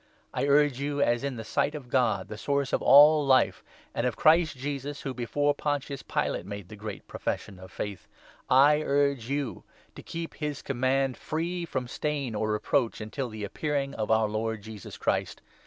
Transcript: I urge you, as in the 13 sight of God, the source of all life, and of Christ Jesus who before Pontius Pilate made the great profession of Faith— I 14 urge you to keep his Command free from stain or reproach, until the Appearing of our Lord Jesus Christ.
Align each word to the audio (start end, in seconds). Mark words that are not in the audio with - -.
I 0.33 0.47
urge 0.47 0.79
you, 0.79 0.99
as 0.99 1.23
in 1.23 1.35
the 1.35 1.43
13 1.43 1.53
sight 1.53 1.75
of 1.75 1.87
God, 1.91 2.27
the 2.27 2.35
source 2.35 2.73
of 2.73 2.81
all 2.81 3.23
life, 3.23 3.63
and 3.93 4.07
of 4.07 4.15
Christ 4.15 4.57
Jesus 4.57 5.01
who 5.01 5.13
before 5.13 5.53
Pontius 5.53 6.01
Pilate 6.01 6.47
made 6.47 6.69
the 6.69 6.75
great 6.75 7.05
profession 7.07 7.59
of 7.59 7.71
Faith— 7.71 8.07
I 8.49 8.77
14 8.77 8.87
urge 8.91 9.29
you 9.29 9.63
to 9.93 10.01
keep 10.01 10.33
his 10.33 10.63
Command 10.63 11.17
free 11.17 11.65
from 11.65 11.87
stain 11.87 12.33
or 12.33 12.51
reproach, 12.53 12.99
until 12.99 13.29
the 13.29 13.43
Appearing 13.43 13.93
of 13.93 14.09
our 14.09 14.27
Lord 14.27 14.63
Jesus 14.63 14.97
Christ. 14.97 15.43